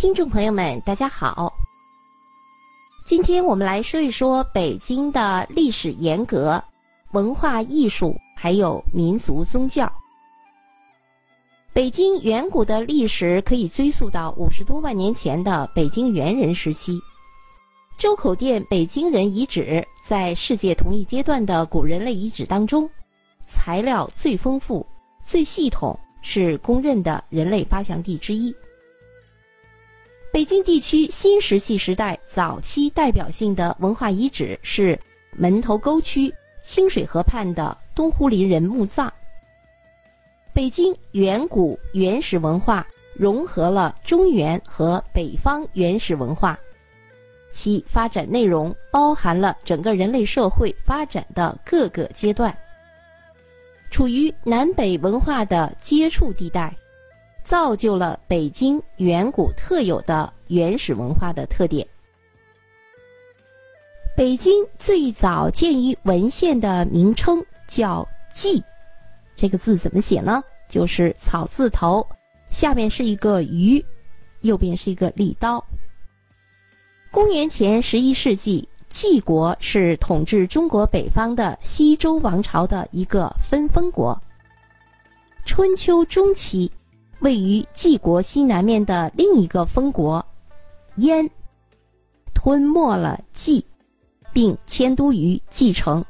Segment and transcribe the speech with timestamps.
[0.00, 1.52] 听众朋友们，大家好。
[3.04, 6.62] 今天我们来说一说北京的历史沿革、
[7.10, 9.92] 文化艺术，还有民族宗教。
[11.72, 16.96] 北京远古的历史可以追溯到五十多万年前的北京猿人时期。
[17.98, 22.88] 周口店北京人遗址在世界同一阶段的古人类遗址当中，
[23.48, 24.86] 材料最丰富、
[25.24, 28.54] 最系统，是公认的人类发祥地之一。
[30.38, 34.96] 北京地区新石器时代早期代表性的文化遗址是
[35.32, 39.12] 门头沟区清水河畔的东湖林人墓葬。
[40.52, 46.56] 北京远古原始文化融合了中原和北方原始文化。
[47.52, 52.56] 其发展内容包含了整个人类社会发展的各个阶段，
[53.90, 56.72] 处于南北文化的接触地带，
[57.48, 61.88] 造就了北京远古特有的原始文化的特点。
[64.14, 68.62] 北京最早见于文献的名称叫“蓟”，
[69.34, 70.44] 这个字怎么写呢？
[70.68, 72.06] 就是草字头，
[72.50, 73.82] 下面是一个“鱼”，
[74.42, 75.64] 右边是一个利刀。
[77.10, 84.20] 公元前十一世纪，蓟国是统治中国北方的西周王朝的一个分封国。
[85.46, 86.70] 春秋中期，
[87.20, 90.24] 位于晋国西南面的另一个封国
[90.96, 91.28] 燕，
[92.34, 93.62] 吞没了晋，
[94.32, 96.04] 并迁都于蓟城。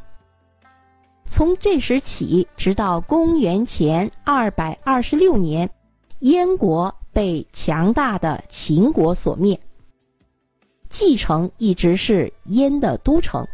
[1.30, 5.68] 从这时起，直到公元前二百二十六年，
[6.20, 9.58] 燕国被强大的秦国所灭。
[10.90, 13.46] 蓟城一直是燕的都城。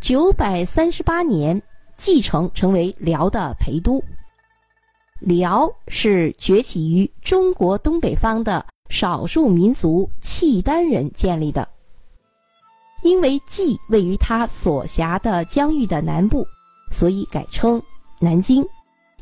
[0.00, 1.60] 九百三十八年，
[1.96, 4.02] 蓟城成为辽的陪都。
[5.24, 11.68] 辽是崛起于中国东北方的少数民族契丹人建立的。
[13.02, 16.46] 因为蓟位于他所辖的疆域的南部，
[16.90, 17.82] 所以改称
[18.18, 18.64] 南京，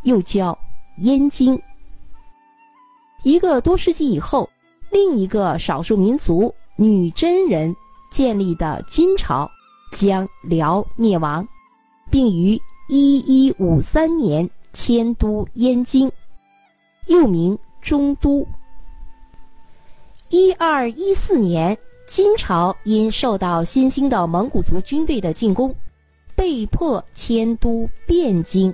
[0.02, 0.56] 又叫
[0.98, 1.60] 燕京。
[3.24, 4.48] 一个多世纪以后，
[4.90, 6.54] 另一个少数民族。
[6.76, 7.72] 女真人
[8.10, 9.48] 建立的金朝
[9.92, 11.46] 将辽灭亡，
[12.10, 16.10] 并于一一五三年迁都燕京，
[17.06, 18.46] 又名中都。
[20.28, 25.74] 一二一四年，金朝因受到新兴的蒙古族军队的进攻，
[26.34, 28.72] 被迫迁都汴京，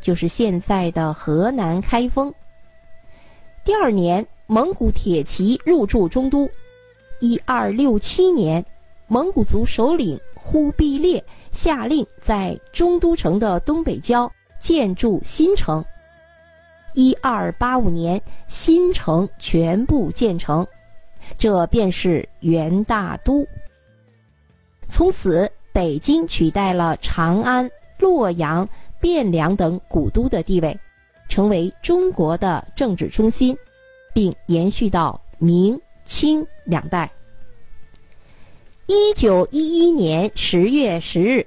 [0.00, 2.32] 就是现在的河南开封。
[3.64, 6.48] 第二年，蒙古铁骑入驻中都。
[7.20, 8.64] 一二六七年，
[9.06, 14.30] 蒙古族首领忽必烈下令在中都城的东北郊
[14.62, 15.84] 建筑新城。
[16.94, 20.64] 一二八五年，新城全部建成，
[21.36, 23.46] 这便是元大都。
[24.86, 27.68] 从此，北京取代了长安、
[27.98, 28.66] 洛阳、
[29.00, 30.78] 汴梁等古都的地位，
[31.28, 33.56] 成为中国的政治中心，
[34.14, 35.78] 并延续到明。
[36.04, 37.08] 清两代。
[38.86, 41.46] 一九一一年十月十日，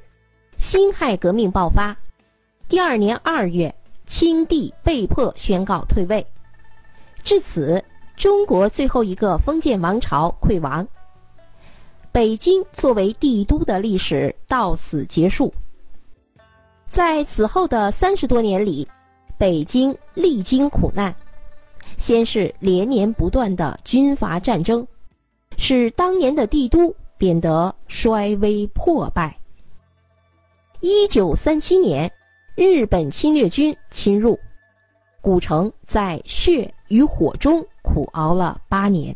[0.55, 1.95] 辛亥革命爆发。
[2.67, 3.73] 第二年二月，
[4.07, 6.25] 清帝被迫宣告退位。
[7.23, 7.83] 至此，
[8.15, 10.85] 中国最后一个封建王朝溃亡。
[12.11, 15.53] 北京作为帝都的历史到此结束。
[16.89, 18.87] 在此后的三十多年里，
[19.37, 21.13] 北京历经苦难。
[21.97, 24.85] 先是连年不断的军阀战争，
[25.55, 29.37] 使当年的帝都变得衰微破败。
[30.79, 32.11] 一九三七年，
[32.55, 34.39] 日本侵略军侵入，
[35.19, 39.13] 古城在血与火中苦熬了八年。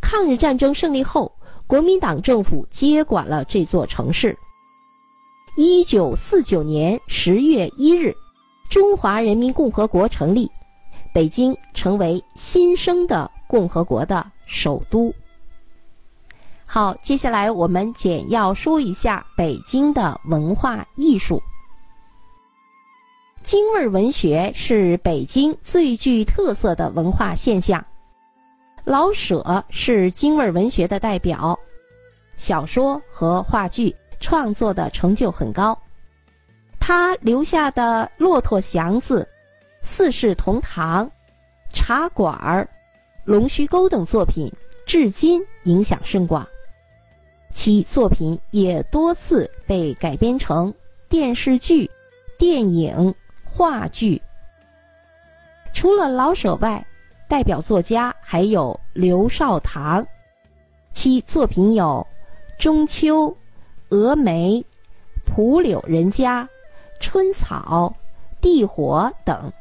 [0.00, 1.30] 抗日战争胜利后，
[1.66, 4.34] 国民党政府接管了这座城市。
[5.58, 8.14] 一九四九年十月一日，
[8.70, 10.50] 中华人民共和国成立。
[11.12, 15.14] 北京成为新生的共和国的首都。
[16.64, 21.42] 好，接下来我们简要说一下北京的文化艺术。
[23.44, 27.84] 京味文学是北京最具特色的文化现象。
[28.84, 31.56] 老舍是京味文学的代表，
[32.36, 35.78] 小说和话剧创作的成就很高。
[36.80, 39.28] 他留下的《骆驼祥子》。
[39.86, 41.10] 四世同堂、
[41.70, 42.66] 茶馆儿、
[43.26, 44.50] 龙须沟等作品，
[44.86, 46.48] 至今影响甚广。
[47.50, 50.72] 其作品也多次被改编成
[51.10, 51.90] 电视剧、
[52.38, 53.14] 电影、
[53.56, 54.20] 话剧。
[55.72, 56.84] 除了老舍外，
[57.28, 60.04] 代表作家还有刘少棠，
[60.90, 62.04] 其作品有
[62.60, 63.28] 《中秋》
[63.96, 64.54] 《峨眉》
[65.24, 66.42] 《蒲柳人家》
[66.98, 67.94] 《春草》
[68.42, 69.52] 《地火》等。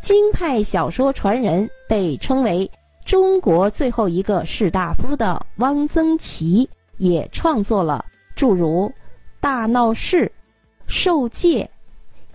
[0.00, 2.70] 京派小说传人被称为
[3.04, 6.68] 中国最后一个士大夫的汪曾祺，
[6.98, 8.04] 也创作了
[8.36, 8.88] 诸如
[9.40, 10.26] 《大闹市》
[10.86, 11.64] 《受戒》《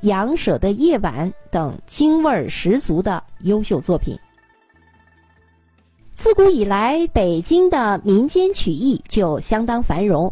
[0.02, 4.18] 杨舍的夜晚》等京味儿十足的优秀作品。
[6.16, 10.32] 自古以来，北京的民间曲艺就相当繁荣，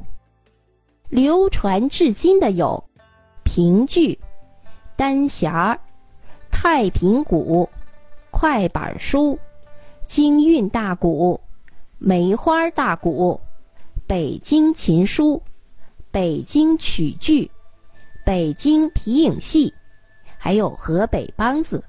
[1.10, 2.83] 流传至今的有
[3.44, 4.18] 评剧、
[4.95, 5.51] 单弦。
[6.51, 7.69] 太平鼓、
[8.31, 9.39] 快板书、
[10.06, 11.39] 京韵大鼓、
[11.98, 13.39] 梅花大鼓、
[14.06, 15.42] 北京琴书、
[16.12, 17.50] 北京曲剧、
[18.30, 19.74] 北京皮影戏，
[20.38, 21.84] 还有河北梆子。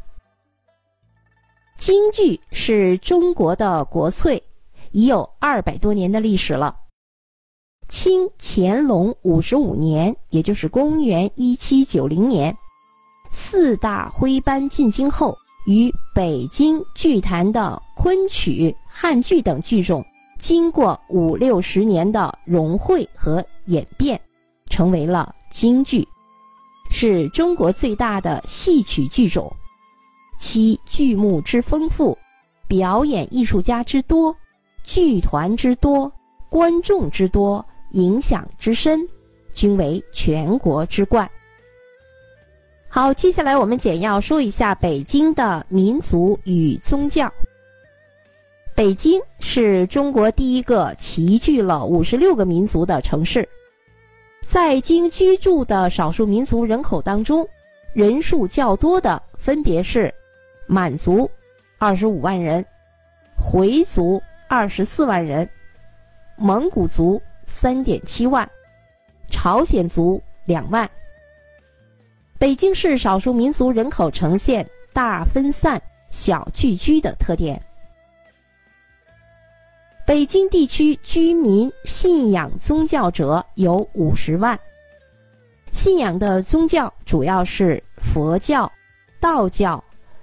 [1.76, 4.42] 京剧是中国的国粹，
[4.90, 6.74] 已有二百多年的历史了。
[7.88, 12.56] 清乾隆五十五年，也就是公元一七九零年。
[13.30, 15.36] 四大徽班进京后，
[15.66, 20.02] 与北京剧坛的昆曲、汉剧等剧种，
[20.38, 24.18] 经过五六十年的融汇和演变，
[24.70, 26.08] 成为了京剧，
[26.90, 29.50] 是中国最大的戏曲剧种。
[30.38, 32.16] 其剧目之丰富，
[32.66, 34.34] 表演艺术家之多，
[34.84, 36.10] 剧团之多，
[36.48, 39.00] 观众之多，影响之深，
[39.52, 41.30] 均为全国之冠。
[42.88, 47.32] 好，接下来我们简要说一下北京的民族与宗教。
[48.74, 53.46] 北京是中国第一个齐聚了五十六个民族的城市，
[54.50, 57.48] 在京居住的少数民族人口当中，
[57.92, 60.12] 人数较多的分别是
[60.66, 61.30] 满族
[61.78, 62.66] 二十五万人、
[63.36, 65.48] 回族二十四万人、
[66.36, 68.50] 蒙古族三点七万、
[69.30, 70.90] 朝鲜族两万。
[72.36, 75.80] 北京市少数民族人口呈现大分散、
[76.10, 77.62] 小聚居的特点。
[80.10, 84.58] 北京地区居民信仰宗教者有五十万，
[85.70, 88.68] 信仰的宗教主要是佛教、
[89.20, 89.80] 道教、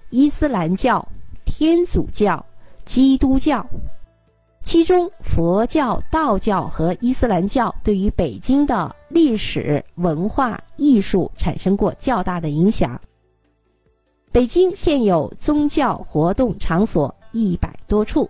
[0.09, 1.07] 伊斯兰教、
[1.45, 2.45] 天主教、
[2.83, 3.65] 基督教。
[4.61, 12.99] 其中，佛教、道教和伊斯兰教对于北京的历史文化艺术产生过较大的影响。
[14.33, 18.29] 北京现有宗教活动场所一百多处。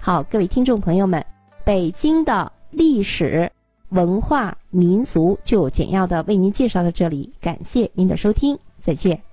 [0.00, 1.22] 好，各位听众朋友们，
[1.64, 3.50] 北京的历史
[3.90, 9.27] 文化民俗就简要的为您介绍到这里，感谢您的收听，再见。